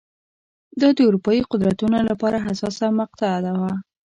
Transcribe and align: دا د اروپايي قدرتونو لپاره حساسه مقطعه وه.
دا 0.81 0.89
د 0.97 0.99
اروپايي 1.09 1.41
قدرتونو 1.51 1.97
لپاره 2.09 2.43
حساسه 2.47 2.85
مقطعه 2.99 3.51
وه. 3.59 3.73